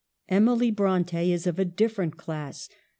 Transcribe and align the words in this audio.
Emily 0.29 0.71
Bronte 0.71 1.31
is 1.31 1.45
of 1.45 1.59
a 1.59 1.63
different 1.65 2.17
class. 2.17 2.67